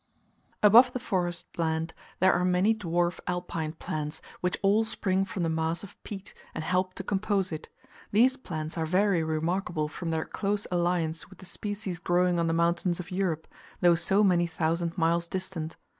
[0.63, 5.47] Above the forest land, there are many dwarf alpine plants, which all spring from the
[5.49, 7.69] mass of peat, and help to compose it:
[8.09, 12.51] these plants are very remarkable from their close alliance with the species growing on the
[12.51, 13.47] mountains of Europe,
[13.81, 15.77] though so many thousand miles distant.